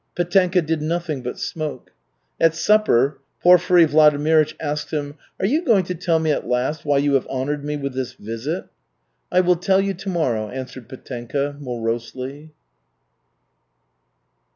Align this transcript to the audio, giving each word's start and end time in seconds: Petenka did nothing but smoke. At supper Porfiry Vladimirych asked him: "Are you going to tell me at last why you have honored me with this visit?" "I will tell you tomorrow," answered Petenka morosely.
Petenka 0.15 0.63
did 0.63 0.81
nothing 0.81 1.21
but 1.21 1.37
smoke. 1.37 1.91
At 2.39 2.55
supper 2.55 3.19
Porfiry 3.43 3.85
Vladimirych 3.85 4.55
asked 4.59 4.89
him: 4.89 5.13
"Are 5.39 5.45
you 5.45 5.63
going 5.63 5.83
to 5.83 5.93
tell 5.93 6.17
me 6.17 6.31
at 6.31 6.47
last 6.47 6.83
why 6.83 6.97
you 6.97 7.13
have 7.13 7.27
honored 7.29 7.63
me 7.63 7.77
with 7.77 7.93
this 7.93 8.13
visit?" 8.13 8.65
"I 9.31 9.41
will 9.41 9.57
tell 9.57 9.79
you 9.79 9.93
tomorrow," 9.93 10.49
answered 10.49 10.89
Petenka 10.89 11.55
morosely. 11.59 12.49